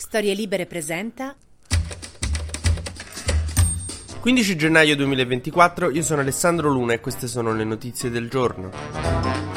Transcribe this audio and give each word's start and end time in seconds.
Storie 0.00 0.32
Libere 0.32 0.66
presenta 0.66 1.34
15 4.20 4.56
gennaio 4.56 4.94
2024, 4.94 5.90
io 5.90 6.02
sono 6.02 6.20
Alessandro 6.20 6.70
Luna 6.70 6.92
e 6.92 7.00
queste 7.00 7.26
sono 7.26 7.52
le 7.52 7.64
notizie 7.64 8.08
del 8.08 8.30
giorno. 8.30 9.47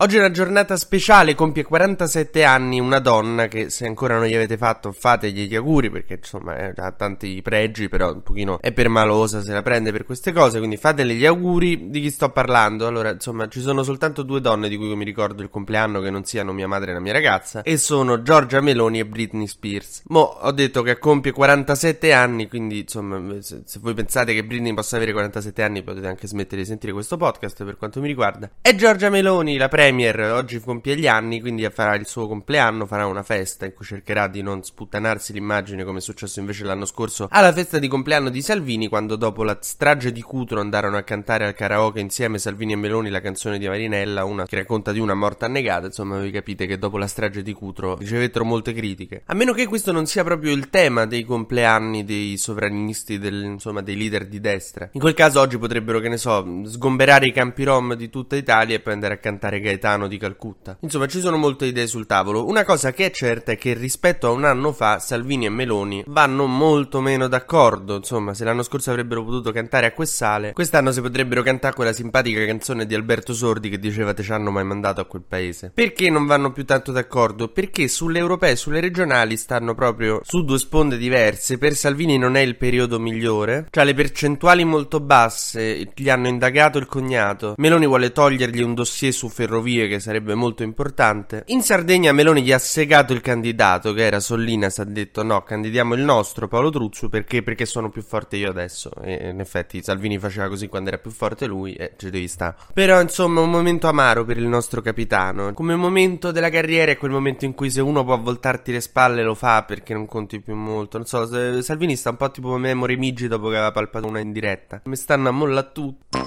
Oggi 0.00 0.14
è 0.14 0.20
una 0.20 0.30
giornata 0.30 0.76
speciale, 0.76 1.34
compie 1.34 1.64
47 1.64 2.44
anni 2.44 2.78
una 2.78 3.00
donna 3.00 3.48
che 3.48 3.68
se 3.68 3.84
ancora 3.84 4.16
non 4.16 4.28
gli 4.28 4.34
avete 4.34 4.56
fatto 4.56 4.92
fategli 4.92 5.48
gli 5.48 5.56
auguri 5.56 5.90
perché 5.90 6.14
insomma 6.14 6.56
eh, 6.56 6.72
ha 6.76 6.92
tanti 6.92 7.42
pregi 7.42 7.88
però 7.88 8.12
un 8.12 8.22
pochino 8.22 8.60
è 8.60 8.70
permalosa, 8.70 9.42
se 9.42 9.52
la 9.52 9.60
prende 9.60 9.90
per 9.90 10.04
queste 10.04 10.30
cose, 10.30 10.58
quindi 10.58 10.76
fatele 10.76 11.14
gli 11.14 11.26
auguri 11.26 11.90
di 11.90 12.00
chi 12.00 12.10
sto 12.10 12.30
parlando. 12.30 12.86
Allora 12.86 13.10
insomma 13.10 13.48
ci 13.48 13.60
sono 13.60 13.82
soltanto 13.82 14.22
due 14.22 14.40
donne 14.40 14.68
di 14.68 14.76
cui 14.76 14.94
mi 14.94 15.04
ricordo 15.04 15.42
il 15.42 15.50
compleanno 15.50 16.00
che 16.00 16.10
non 16.10 16.22
siano 16.22 16.52
mia 16.52 16.68
madre 16.68 16.92
e 16.92 16.94
la 16.94 17.00
mia 17.00 17.12
ragazza 17.12 17.62
e 17.62 17.76
sono 17.76 18.22
Giorgia 18.22 18.60
Meloni 18.60 19.00
e 19.00 19.04
Britney 19.04 19.48
Spears. 19.48 20.02
Mo 20.10 20.20
ho 20.20 20.52
detto 20.52 20.82
che 20.82 21.00
compie 21.00 21.32
47 21.32 22.12
anni 22.12 22.46
quindi 22.46 22.82
insomma 22.82 23.20
se, 23.40 23.62
se 23.64 23.80
voi 23.82 23.94
pensate 23.94 24.32
che 24.32 24.44
Britney 24.44 24.72
possa 24.74 24.94
avere 24.94 25.10
47 25.10 25.60
anni 25.60 25.82
potete 25.82 26.06
anche 26.06 26.28
smettere 26.28 26.60
di 26.60 26.68
sentire 26.68 26.92
questo 26.92 27.16
podcast 27.16 27.64
per 27.64 27.76
quanto 27.76 28.00
mi 28.00 28.06
riguarda. 28.06 28.48
È 28.60 28.72
Giorgia 28.76 29.10
Meloni 29.10 29.56
la 29.56 29.66
premia 29.66 29.86
Premier 29.88 30.20
oggi 30.32 30.60
compie 30.60 30.98
gli 30.98 31.06
anni, 31.06 31.40
quindi 31.40 31.66
farà 31.70 31.94
il 31.94 32.06
suo 32.06 32.28
compleanno, 32.28 32.84
farà 32.84 33.06
una 33.06 33.22
festa 33.22 33.64
in 33.64 33.72
cui 33.72 33.86
cercherà 33.86 34.28
di 34.28 34.42
non 34.42 34.62
sputtanarsi 34.62 35.32
l'immagine 35.32 35.82
come 35.82 35.96
è 35.96 36.02
successo 36.02 36.40
invece 36.40 36.64
l'anno 36.64 36.84
scorso 36.84 37.26
alla 37.30 37.54
festa 37.54 37.78
di 37.78 37.88
compleanno 37.88 38.28
di 38.28 38.42
Salvini, 38.42 38.88
quando 38.88 39.16
dopo 39.16 39.42
la 39.44 39.56
strage 39.62 40.12
di 40.12 40.20
Cutro 40.20 40.60
andarono 40.60 40.98
a 40.98 41.02
cantare 41.04 41.46
al 41.46 41.54
karaoke 41.54 42.00
insieme 42.00 42.36
Salvini 42.38 42.74
e 42.74 42.76
Meloni 42.76 43.08
la 43.08 43.22
canzone 43.22 43.56
di 43.56 43.66
Marinella, 43.66 44.26
una 44.26 44.44
che 44.44 44.56
racconta 44.56 44.92
di 44.92 44.98
una 44.98 45.14
morte 45.14 45.46
annegata, 45.46 45.86
insomma 45.86 46.18
voi 46.18 46.30
capite 46.30 46.66
che 46.66 46.76
dopo 46.76 46.98
la 46.98 47.06
strage 47.06 47.42
di 47.42 47.54
Cutro 47.54 47.96
ricevettero 47.96 48.44
molte 48.44 48.74
critiche. 48.74 49.22
A 49.24 49.34
meno 49.34 49.54
che 49.54 49.66
questo 49.66 49.90
non 49.90 50.04
sia 50.04 50.22
proprio 50.22 50.52
il 50.52 50.68
tema 50.68 51.06
dei 51.06 51.24
compleanni 51.24 52.04
dei 52.04 52.36
sovranisti, 52.36 53.18
del, 53.18 53.42
insomma 53.42 53.80
dei 53.80 53.96
leader 53.96 54.26
di 54.26 54.38
destra. 54.38 54.90
In 54.92 55.00
quel 55.00 55.14
caso 55.14 55.40
oggi 55.40 55.56
potrebbero, 55.56 55.98
che 55.98 56.10
ne 56.10 56.18
so, 56.18 56.46
sgomberare 56.66 57.26
i 57.26 57.32
campi 57.32 57.64
rom 57.64 57.94
di 57.94 58.10
tutta 58.10 58.36
Italia 58.36 58.76
e 58.76 58.80
poi 58.80 58.92
andare 58.92 59.14
a 59.14 59.16
cantare 59.16 59.60
Gaetano 59.60 59.76
napoletano 59.78 60.08
di 60.08 60.18
Calcutta. 60.18 60.76
Insomma, 60.80 61.06
ci 61.06 61.20
sono 61.20 61.36
molte 61.36 61.66
idee 61.66 61.86
sul 61.86 62.06
tavolo. 62.06 62.46
Una 62.46 62.64
cosa 62.64 62.92
che 62.92 63.06
è 63.06 63.10
certa 63.10 63.52
è 63.52 63.56
che 63.56 63.72
rispetto 63.74 64.26
a 64.26 64.30
un 64.30 64.44
anno 64.44 64.72
fa 64.72 64.98
Salvini 64.98 65.46
e 65.46 65.50
Meloni 65.50 66.04
vanno 66.06 66.46
molto 66.46 67.00
meno 67.00 67.28
d'accordo. 67.28 67.96
Insomma, 67.96 68.34
se 68.34 68.44
l'anno 68.44 68.62
scorso 68.62 68.90
avrebbero 68.90 69.24
potuto 69.24 69.52
cantare 69.52 69.86
a 69.86 69.92
Quest'Ale, 69.92 70.52
quest'anno 70.52 70.92
si 70.92 71.00
potrebbero 71.00 71.42
cantare 71.42 71.74
quella 71.74 71.92
simpatica 71.92 72.44
canzone 72.44 72.86
di 72.86 72.94
Alberto 72.94 73.32
Sordi 73.32 73.70
che 73.70 73.78
diceva 73.78 74.12
te 74.12 74.22
ci 74.22 74.32
hanno 74.32 74.50
mai 74.50 74.64
mandato 74.64 75.00
a 75.00 75.04
quel 75.04 75.22
paese. 75.26 75.70
Perché 75.72 76.10
non 76.10 76.26
vanno 76.26 76.52
più 76.52 76.64
tanto 76.64 76.92
d'accordo? 76.92 77.48
Perché 77.48 77.88
sulle 77.88 78.18
europee 78.18 78.52
e 78.52 78.56
sulle 78.56 78.80
regionali 78.80 79.36
stanno 79.36 79.74
proprio 79.74 80.20
su 80.24 80.44
due 80.44 80.58
sponde 80.58 80.98
diverse. 80.98 81.58
Per 81.58 81.74
Salvini 81.74 82.18
non 82.18 82.36
è 82.36 82.40
il 82.40 82.56
periodo 82.56 82.98
migliore, 82.98 83.66
cioè 83.70 83.84
le 83.84 83.94
percentuali 83.94 84.64
molto 84.64 85.00
basse 85.00 85.90
gli 85.94 86.10
hanno 86.10 86.28
indagato 86.28 86.78
il 86.78 86.86
cognato. 86.86 87.54
Meloni 87.56 87.86
vuole 87.86 88.12
togliergli 88.12 88.62
un 88.62 88.74
dossier 88.74 89.12
su 89.12 89.28
ferrovie 89.28 89.67
ferrovie 89.68 89.88
che 89.88 90.00
sarebbe 90.00 90.34
molto 90.34 90.62
importante. 90.62 91.42
In 91.46 91.62
Sardegna 91.62 92.12
Meloni 92.12 92.42
gli 92.42 92.52
ha 92.52 92.58
segato 92.58 93.12
il 93.12 93.20
candidato 93.20 93.92
che 93.92 94.04
era 94.04 94.20
Sollinas, 94.20 94.78
ha 94.78 94.84
detto 94.84 95.22
no, 95.22 95.42
candidiamo 95.42 95.94
il 95.94 96.00
nostro 96.00 96.48
Paolo 96.48 96.70
Truzzo 96.70 97.08
perché? 97.08 97.42
Perché 97.42 97.66
sono 97.66 97.90
più 97.90 98.02
forte 98.02 98.36
io 98.36 98.48
adesso. 98.50 98.90
E 99.02 99.28
in 99.28 99.40
effetti 99.40 99.82
Salvini 99.82 100.18
faceva 100.18 100.48
così 100.48 100.68
quando 100.68 100.88
era 100.88 100.98
più 100.98 101.10
forte 101.10 101.46
lui 101.46 101.74
e 101.74 101.92
ci 101.96 102.10
devi 102.10 102.28
stare. 102.28 102.56
Però 102.72 103.00
insomma 103.00 103.40
un 103.40 103.50
momento 103.50 103.88
amaro 103.88 104.24
per 104.24 104.38
il 104.38 104.46
nostro 104.46 104.80
capitano. 104.80 105.52
Come 105.52 105.76
momento 105.76 106.30
della 106.32 106.50
carriera 106.50 106.92
è 106.92 106.96
quel 106.96 107.10
momento 107.10 107.44
in 107.44 107.54
cui 107.54 107.70
se 107.70 107.80
uno 107.80 108.04
può 108.04 108.18
voltarti 108.18 108.72
le 108.72 108.80
spalle 108.80 109.22
lo 109.22 109.34
fa 109.34 109.64
perché 109.64 109.92
non 109.92 110.06
conti 110.06 110.40
più 110.40 110.54
molto. 110.54 110.96
Non 110.96 111.06
so, 111.06 111.26
Salvini 111.62 111.96
sta 111.96 112.10
un 112.10 112.16
po' 112.16 112.30
tipo 112.30 112.56
Memory 112.56 112.96
Migi 112.96 113.28
dopo 113.28 113.48
che 113.48 113.56
aveva 113.56 113.72
palpato 113.72 114.06
una 114.06 114.20
in 114.20 114.32
diretta. 114.32 114.80
Mi 114.84 114.96
stanno 114.96 115.28
a 115.28 115.32
molla 115.32 115.62
tutti. 115.62 116.18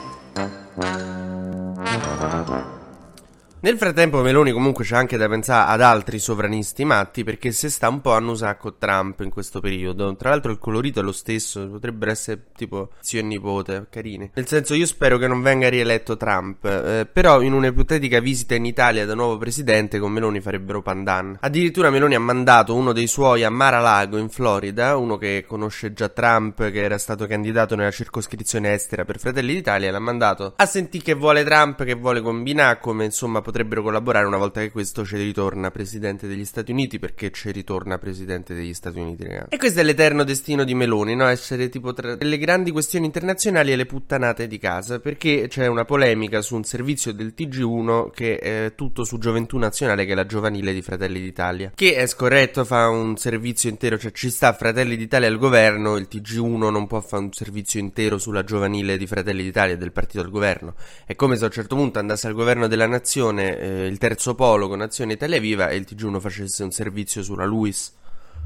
Nel 3.63 3.77
frattempo 3.77 4.23
Meloni 4.23 4.51
comunque 4.53 4.83
c'è 4.83 4.95
anche 4.95 5.17
da 5.17 5.29
pensare 5.29 5.71
ad 5.71 5.81
altri 5.81 6.17
sovranisti 6.17 6.83
matti 6.83 7.23
perché 7.23 7.51
se 7.51 7.69
sta 7.69 7.89
un 7.89 8.01
po' 8.01 8.13
a 8.13 8.15
annusare 8.15 8.57
con 8.57 8.73
Trump 8.79 9.19
in 9.19 9.29
questo 9.29 9.59
periodo. 9.59 10.15
Tra 10.15 10.29
l'altro 10.29 10.51
il 10.51 10.57
colorito 10.57 10.99
è 10.99 11.03
lo 11.03 11.11
stesso, 11.11 11.67
potrebbero 11.67 12.09
essere 12.09 12.45
tipo 12.55 12.89
zio 13.01 13.19
e 13.19 13.21
nipote, 13.21 13.85
carini. 13.91 14.31
Nel 14.33 14.47
senso 14.47 14.73
io 14.73 14.87
spero 14.87 15.19
che 15.19 15.27
non 15.27 15.43
venga 15.43 15.69
rieletto 15.69 16.17
Trump, 16.17 16.65
eh, 16.65 17.05
però 17.05 17.39
in 17.41 17.53
un'ipotetica 17.53 18.19
visita 18.19 18.55
in 18.55 18.65
Italia 18.65 19.05
da 19.05 19.13
nuovo 19.13 19.37
presidente 19.37 19.99
con 19.99 20.11
Meloni 20.11 20.41
farebbero 20.41 20.81
pandan. 20.81 21.37
Addirittura 21.41 21.91
Meloni 21.91 22.15
ha 22.15 22.19
mandato 22.19 22.73
uno 22.73 22.93
dei 22.93 23.05
suoi 23.05 23.43
a 23.43 23.51
Mar-a-Lago 23.51 24.17
in 24.17 24.29
Florida, 24.29 24.97
uno 24.97 25.17
che 25.17 25.45
conosce 25.47 25.93
già 25.93 26.09
Trump, 26.09 26.71
che 26.71 26.81
era 26.81 26.97
stato 26.97 27.27
candidato 27.27 27.75
nella 27.75 27.91
circoscrizione 27.91 28.73
estera 28.73 29.05
per 29.05 29.19
Fratelli 29.19 29.53
d'Italia, 29.53 29.91
l'ha 29.91 29.99
mandato 29.99 30.53
a 30.55 30.65
sentire 30.65 31.03
che 31.03 31.13
vuole 31.13 31.43
Trump, 31.43 31.83
che 31.83 31.93
vuole 31.93 32.21
combinare, 32.21 32.79
come 32.79 33.05
insomma 33.05 33.41
potrebbero 33.51 33.83
collaborare 33.83 34.25
una 34.25 34.37
volta 34.37 34.61
che 34.61 34.71
questo 34.71 35.05
ci 35.05 35.17
ritorna 35.17 35.71
presidente 35.71 36.25
degli 36.25 36.45
Stati 36.45 36.71
Uniti 36.71 36.99
perché 36.99 37.31
ci 37.31 37.51
ritorna 37.51 37.97
presidente 37.97 38.53
degli 38.53 38.73
Stati 38.73 38.97
Uniti 38.97 39.25
ragazzi. 39.25 39.47
e 39.49 39.57
questo 39.57 39.81
è 39.81 39.83
l'eterno 39.83 40.23
destino 40.23 40.63
di 40.63 40.73
Meloni 40.73 41.15
no? 41.15 41.27
essere 41.27 41.67
tipo 41.67 41.91
tra 41.91 42.15
le 42.17 42.37
grandi 42.37 42.71
questioni 42.71 43.05
internazionali 43.05 43.73
e 43.73 43.75
le 43.75 43.85
puttanate 43.85 44.47
di 44.47 44.57
casa 44.57 44.99
perché 44.99 45.47
c'è 45.49 45.67
una 45.67 45.83
polemica 45.83 46.41
su 46.41 46.55
un 46.55 46.63
servizio 46.63 47.11
del 47.11 47.33
TG1 47.37 48.11
che 48.11 48.37
è 48.37 48.73
tutto 48.73 49.03
su 49.03 49.17
Gioventù 49.17 49.57
Nazionale 49.57 50.05
che 50.05 50.13
è 50.13 50.15
la 50.15 50.25
giovanile 50.25 50.71
di 50.71 50.81
Fratelli 50.81 51.19
d'Italia 51.19 51.73
che 51.75 51.95
è 51.95 52.07
scorretto 52.07 52.63
fa 52.63 52.87
un 52.87 53.17
servizio 53.17 53.69
intero 53.69 53.97
cioè 53.97 54.13
ci 54.13 54.29
sta 54.29 54.53
Fratelli 54.53 54.95
d'Italia 54.95 55.27
al 55.27 55.37
governo 55.37 55.97
il 55.97 56.07
TG1 56.09 56.71
non 56.71 56.87
può 56.87 57.01
fare 57.01 57.23
un 57.23 57.33
servizio 57.33 57.81
intero 57.81 58.17
sulla 58.17 58.45
giovanile 58.45 58.97
di 58.97 59.07
Fratelli 59.07 59.43
d'Italia 59.43 59.75
del 59.75 59.91
partito 59.91 60.23
al 60.23 60.29
governo 60.29 60.75
è 61.05 61.15
come 61.15 61.35
se 61.35 61.43
a 61.43 61.47
un 61.47 61.51
certo 61.51 61.75
punto 61.75 61.99
andasse 61.99 62.27
al 62.27 62.33
governo 62.33 62.67
della 62.67 62.87
nazione 62.87 63.40
azione, 63.41 63.59
eh, 63.59 63.87
il 63.87 63.97
terzo 63.97 64.35
polo 64.35 64.67
con 64.67 64.81
azione 64.81 65.13
Italia 65.13 65.39
Viva 65.39 65.69
e 65.69 65.77
il 65.77 65.87
TG1 65.89 66.19
facesse 66.19 66.63
un 66.63 66.71
servizio 66.71 67.23
sulla 67.23 67.45
Luis. 67.45 67.97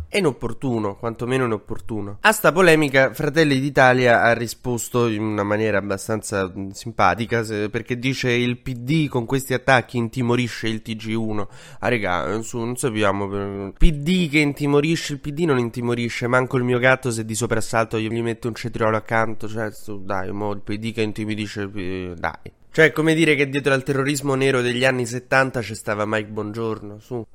È 0.08 0.20
inopportuno, 0.20 0.96
quantomeno 0.96 1.46
inopportuno. 1.46 2.20
A 2.22 2.32
sta 2.32 2.52
polemica 2.54 3.12
Fratelli 3.14 3.60
d'Italia 3.60 4.22
ha 4.22 4.34
risposto 4.34 5.08
in 5.08 5.22
una 5.24 5.44
maniera 5.44 5.80
abbastanza 5.80 6.48
mm, 6.48 6.70
simpatica 6.70 7.44
perché 7.70 7.98
dice 7.98 8.32
il 8.32 8.60
PD 8.60 9.10
con 9.10 9.26
questi 9.26 9.54
attacchi 9.54 9.98
intimorisce 9.98 10.70
il 10.70 10.82
TG1. 10.86 11.48
Ah 11.80 11.88
regà, 11.90 12.28
non 12.28 12.78
sappiamo. 12.78 13.74
PD 13.78 14.30
che 14.30 14.40
intimorisce, 14.40 15.14
il 15.14 15.20
PD 15.20 15.40
non 15.40 15.58
intimorisce, 15.58 16.28
manco 16.28 16.56
il 16.58 16.64
mio 16.64 16.80
gatto 16.80 17.12
se 17.12 17.26
di 17.26 17.36
soprassalto 17.36 17.98
io 17.98 18.10
gli 18.10 18.22
metto 18.22 18.48
un 18.48 18.56
cetriolo 18.56 18.96
accanto, 18.96 19.50
cioè 19.50 19.70
dai, 20.00 20.32
mo 20.32 20.52
il 20.52 20.62
PD 20.62 20.94
che 20.94 21.02
intimidisce, 21.02 21.70
eh, 21.74 22.14
dai. 22.16 22.55
Cioè, 22.76 22.92
come 22.92 23.14
dire 23.14 23.36
che 23.36 23.48
dietro 23.48 23.72
al 23.72 23.84
terrorismo 23.84 24.36
nero 24.36 24.60
degli 24.62 24.84
anni 24.84 25.06
70 25.06 25.62
c'è 25.62 25.74
stava 25.74 26.04
Mike 26.06 26.30
Bongiorno, 26.30 27.00
su. 27.00 27.26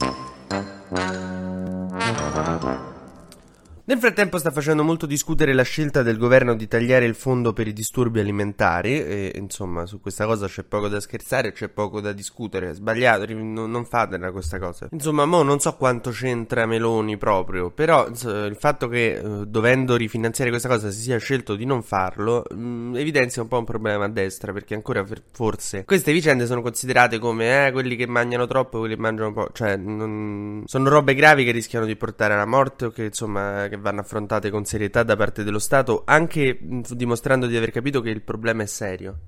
Nel 3.91 3.99
frattempo 3.99 4.39
sta 4.39 4.53
facendo 4.53 4.85
molto 4.85 5.05
discutere 5.05 5.53
la 5.53 5.65
scelta 5.65 6.05
del 6.05 6.17
governo 6.17 6.55
di 6.55 6.69
tagliare 6.69 7.07
il 7.07 7.17
fondo 7.17 7.53
per 7.53 7.67
i 7.67 7.73
disturbi 7.73 8.21
alimentari 8.21 9.05
e 9.05 9.33
insomma 9.35 9.85
su 9.85 10.01
questa 10.01 10.27
cosa 10.27 10.47
c'è 10.47 10.63
poco 10.63 10.87
da 10.87 11.01
scherzare, 11.01 11.51
c'è 11.51 11.69
poco 11.71 12.01
da 12.01 12.13
discutere, 12.13 12.73
sbagliato, 12.73 13.27
non 13.35 13.85
fatela 13.85 14.31
questa 14.31 14.61
cosa. 14.61 14.87
Insomma, 14.93 15.25
mo 15.25 15.43
non 15.43 15.59
so 15.59 15.75
quanto 15.75 16.11
c'entra 16.11 16.67
Meloni 16.67 17.17
proprio, 17.17 17.73
però 17.73 18.07
il 18.07 18.57
fatto 18.57 18.87
che 18.87 19.15
eh, 19.15 19.47
dovendo 19.49 19.97
rifinanziare 19.97 20.51
questa 20.51 20.69
cosa 20.69 20.89
si 20.93 21.01
sia 21.01 21.19
scelto 21.19 21.57
di 21.57 21.65
non 21.65 21.83
farlo 21.83 22.45
mm, 22.55 22.95
evidenzia 22.95 23.43
un 23.43 23.49
po' 23.49 23.59
un 23.59 23.65
problema 23.65 24.05
a 24.05 24.09
destra 24.09 24.53
perché 24.53 24.75
ancora 24.75 25.05
forse 25.33 25.85
queste 25.85 26.13
vicende 26.13 26.47
sono 26.47 26.63
considerate 26.63 27.19
come 27.19 27.67
eh, 27.67 27.73
quelli 27.73 27.97
che 27.97 28.07
mangiano 28.07 28.47
troppo 28.47 28.77
e 28.77 28.79
quelli 28.79 28.95
che 28.95 29.01
mangiano 29.01 29.33
poco, 29.33 29.51
cioè 29.53 29.75
non... 29.75 30.63
sono 30.67 30.89
robe 30.89 31.17
gravi 31.17 31.43
che 31.43 31.51
rischiano 31.51 31.87
di 31.87 31.97
portare 31.97 32.35
alla 32.35 32.47
morte 32.47 32.85
o 32.85 32.91
che 32.91 33.03
insomma 33.07 33.67
che 33.69 33.79
vanno 33.81 34.01
affrontate 34.01 34.51
con 34.51 34.65
serietà 34.65 35.03
da 35.03 35.17
parte 35.17 35.43
dello 35.43 35.59
Stato, 35.59 36.03
anche 36.05 36.59
dimostrando 36.61 37.47
di 37.47 37.57
aver 37.57 37.71
capito 37.71 38.01
che 38.01 38.11
il 38.11 38.23
problema 38.23 38.63
è 38.63 38.67
serio. 38.67 39.19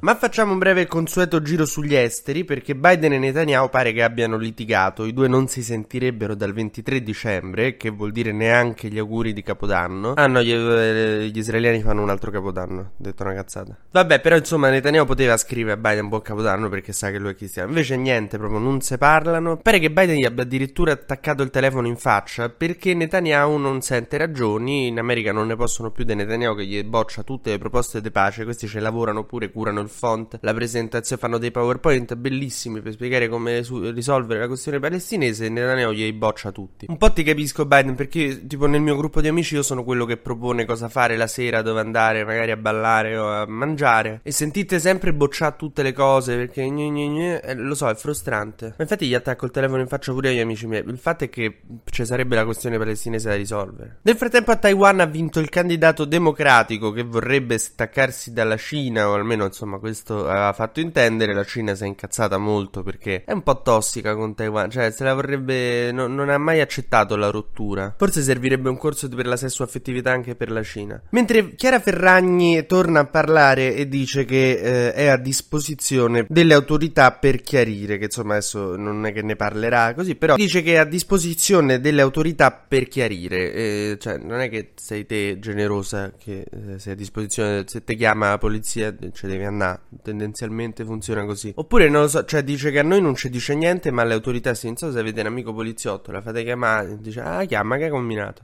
Ma 0.00 0.14
facciamo 0.14 0.52
un 0.52 0.58
breve 0.58 0.82
e 0.82 0.86
consueto 0.86 1.42
giro 1.42 1.66
sugli 1.66 1.96
esteri 1.96 2.44
perché 2.44 2.76
Biden 2.76 3.14
e 3.14 3.18
Netanyahu 3.18 3.68
pare 3.68 3.92
che 3.92 4.04
abbiano 4.04 4.36
litigato, 4.36 5.04
i 5.04 5.12
due 5.12 5.26
non 5.26 5.48
si 5.48 5.60
sentirebbero 5.60 6.36
dal 6.36 6.52
23 6.52 7.02
dicembre, 7.02 7.76
che 7.76 7.90
vuol 7.90 8.12
dire 8.12 8.30
neanche 8.30 8.88
gli 8.88 8.98
auguri 8.98 9.32
di 9.32 9.42
Capodanno. 9.42 10.12
Ah 10.14 10.28
no, 10.28 10.40
gli, 10.40 10.52
eh, 10.52 11.28
gli 11.32 11.36
israeliani 11.36 11.82
fanno 11.82 12.02
un 12.02 12.10
altro 12.10 12.30
Capodanno, 12.30 12.80
ho 12.80 12.90
detto 12.96 13.24
una 13.24 13.34
cazzata. 13.34 13.76
Vabbè, 13.90 14.20
però 14.20 14.36
insomma 14.36 14.70
Netanyahu 14.70 15.04
poteva 15.04 15.36
scrivere 15.36 15.72
a 15.72 15.76
Biden 15.76 16.08
buon 16.08 16.22
Capodanno 16.22 16.68
perché 16.68 16.92
sa 16.92 17.10
che 17.10 17.18
lui 17.18 17.32
è 17.32 17.34
cristiano. 17.34 17.70
Invece 17.70 17.96
niente, 17.96 18.38
proprio 18.38 18.60
non 18.60 18.80
si 18.80 18.96
parlano. 18.98 19.56
Pare 19.56 19.80
che 19.80 19.90
Biden 19.90 20.14
gli 20.14 20.24
abbia 20.24 20.44
addirittura 20.44 20.92
attaccato 20.92 21.42
il 21.42 21.50
telefono 21.50 21.88
in 21.88 21.96
faccia 21.96 22.48
perché 22.50 22.94
Netanyahu 22.94 23.56
non 23.56 23.80
sente 23.80 24.16
ragioni, 24.16 24.86
in 24.86 25.00
America 25.00 25.32
non 25.32 25.48
ne 25.48 25.56
possono 25.56 25.90
più 25.90 26.04
di 26.04 26.14
Netanyahu 26.14 26.54
che 26.54 26.66
gli 26.66 26.84
boccia 26.84 27.24
tutte 27.24 27.50
le 27.50 27.58
proposte 27.58 28.00
di 28.00 28.12
pace, 28.12 28.44
questi 28.44 28.68
ci 28.68 28.78
lavorano 28.78 29.24
pure, 29.24 29.50
curano 29.50 29.80
il 29.80 29.86
il 29.88 29.94
font, 29.94 30.38
la 30.42 30.54
presentazione, 30.54 31.20
fanno 31.20 31.38
dei 31.38 31.50
PowerPoint 31.50 32.14
bellissimi 32.14 32.80
per 32.80 32.92
spiegare 32.92 33.28
come 33.28 33.62
su- 33.62 33.90
risolvere 33.90 34.40
la 34.40 34.46
questione 34.46 34.78
palestinese 34.78 35.46
e 35.46 35.48
Netanyahu 35.48 35.92
glieli 35.92 36.12
boccia 36.12 36.52
tutti. 36.52 36.86
Un 36.88 36.96
po' 36.96 37.12
ti 37.12 37.22
capisco 37.22 37.66
Biden 37.66 37.94
perché 37.94 38.46
tipo 38.46 38.66
nel 38.66 38.80
mio 38.80 38.96
gruppo 38.96 39.20
di 39.20 39.28
amici 39.28 39.54
io 39.54 39.62
sono 39.62 39.82
quello 39.82 40.04
che 40.04 40.18
propone 40.18 40.64
cosa 40.64 40.88
fare 40.88 41.16
la 41.16 41.26
sera, 41.26 41.62
dove 41.62 41.80
andare, 41.80 42.24
magari 42.24 42.50
a 42.50 42.56
ballare 42.56 43.16
o 43.16 43.28
a 43.28 43.46
mangiare 43.46 44.20
e 44.22 44.30
sentite 44.30 44.78
sempre 44.78 45.12
bocciare 45.12 45.54
tutte 45.56 45.82
le 45.82 45.92
cose 45.92 46.36
perché 46.36 46.62
gne 46.68 46.90
gne 46.90 47.08
gne, 47.08 47.40
eh, 47.40 47.54
lo 47.54 47.74
so, 47.74 47.88
è 47.88 47.94
frustrante. 47.94 48.74
Ma 48.76 48.82
infatti 48.82 49.06
gli 49.06 49.14
attacco 49.14 49.46
il 49.46 49.50
telefono 49.50 49.80
in 49.80 49.88
faccia 49.88 50.12
pure 50.12 50.28
agli 50.28 50.40
amici 50.40 50.66
miei. 50.66 50.84
Il 50.86 50.98
fatto 50.98 51.24
è 51.24 51.30
che 51.30 51.60
ci 51.90 52.04
sarebbe 52.04 52.34
la 52.34 52.44
questione 52.44 52.76
palestinese 52.76 53.28
da 53.28 53.34
risolvere. 53.34 53.98
Nel 54.02 54.16
frattempo 54.16 54.50
a 54.50 54.56
Taiwan 54.56 55.00
ha 55.00 55.06
vinto 55.06 55.40
il 55.40 55.48
candidato 55.48 56.04
democratico 56.04 56.92
che 56.92 57.02
vorrebbe 57.02 57.56
staccarsi 57.58 58.32
dalla 58.32 58.56
Cina 58.56 59.08
o 59.08 59.14
almeno 59.14 59.44
insomma 59.44 59.77
questo 59.78 60.28
aveva 60.28 60.52
fatto 60.52 60.80
intendere. 60.80 61.34
La 61.34 61.44
Cina 61.44 61.74
si 61.74 61.84
è 61.84 61.86
incazzata 61.86 62.38
molto 62.38 62.82
perché 62.82 63.24
è 63.24 63.32
un 63.32 63.42
po' 63.42 63.62
tossica 63.62 64.14
con 64.14 64.34
Taiwan, 64.34 64.70
cioè 64.70 64.90
se 64.90 65.04
la 65.04 65.14
vorrebbe 65.14 65.92
no, 65.92 66.06
non 66.06 66.28
ha 66.28 66.38
mai 66.38 66.60
accettato 66.60 67.16
la 67.16 67.30
rottura. 67.30 67.94
Forse 67.96 68.22
servirebbe 68.22 68.68
un 68.68 68.76
corso 68.76 69.08
per 69.08 69.26
la 69.26 69.36
sessuaffettività 69.36 70.10
anche 70.10 70.34
per 70.34 70.50
la 70.50 70.62
Cina. 70.62 71.00
Mentre 71.10 71.54
Chiara 71.54 71.80
Ferragni 71.80 72.66
torna 72.66 73.00
a 73.00 73.06
parlare 73.06 73.74
e 73.74 73.88
dice 73.88 74.24
che 74.24 74.52
eh, 74.52 74.92
è 74.92 75.06
a 75.06 75.16
disposizione 75.16 76.26
delle 76.28 76.54
autorità 76.54 77.12
per 77.12 77.40
chiarire, 77.40 77.98
che 77.98 78.04
insomma 78.04 78.32
adesso 78.32 78.76
non 78.76 79.06
è 79.06 79.12
che 79.12 79.22
ne 79.22 79.36
parlerà 79.36 79.94
così, 79.94 80.14
però 80.14 80.36
dice 80.36 80.62
che 80.62 80.74
è 80.74 80.76
a 80.76 80.84
disposizione 80.84 81.80
delle 81.80 82.02
autorità 82.02 82.50
per 82.52 82.88
chiarire, 82.88 83.52
eh, 83.52 83.96
cioè 84.00 84.18
non 84.18 84.40
è 84.40 84.48
che 84.48 84.72
sei 84.76 85.06
te 85.06 85.38
generosa 85.38 86.12
che 86.16 86.44
eh, 86.50 86.78
sei 86.78 86.92
a 86.92 86.96
disposizione, 86.96 87.64
se 87.66 87.84
ti 87.84 87.94
chiama 87.96 88.30
la 88.30 88.38
polizia 88.38 88.94
ci 89.12 89.26
devi 89.26 89.44
andare, 89.44 89.67
tendenzialmente 90.02 90.84
funziona 90.84 91.24
così. 91.24 91.52
Oppure 91.56 91.88
non 91.88 92.02
lo 92.02 92.08
so, 92.08 92.24
cioè 92.24 92.42
dice 92.42 92.70
che 92.70 92.78
a 92.78 92.82
noi 92.82 93.00
non 93.00 93.14
ci 93.14 93.28
dice 93.28 93.54
niente, 93.54 93.90
ma 93.90 94.02
alle 94.02 94.14
autorità 94.14 94.54
sì, 94.54 94.66
non 94.66 94.76
so 94.76 94.92
se 94.92 94.98
avete 94.98 95.20
un 95.20 95.26
amico 95.26 95.52
poliziotto, 95.52 96.12
la 96.12 96.20
fate 96.20 96.44
chiamare, 96.44 96.98
dice 97.00 97.20
ah 97.20 97.44
chiama 97.44 97.76
che 97.76 97.86
ha 97.86 97.90
combinato. 97.90 98.42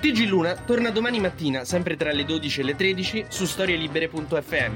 TG 0.00 0.26
Luna 0.26 0.54
torna 0.54 0.90
domani 0.90 1.20
mattina, 1.20 1.64
sempre 1.64 1.94
tra 1.94 2.10
le 2.10 2.24
12 2.24 2.60
e 2.60 2.64
le 2.64 2.74
13, 2.74 3.26
su 3.28 3.44
storielibere.fm. 3.44 4.72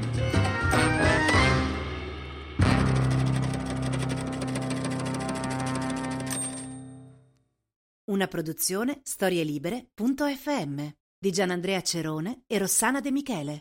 Una 8.04 8.26
produzione 8.26 9.00
storielibere.fm 9.02 10.88
di 11.18 11.32
Gianandrea 11.32 11.80
Cerone 11.80 12.42
e 12.46 12.58
Rossana 12.58 13.00
De 13.00 13.10
Michele. 13.10 13.60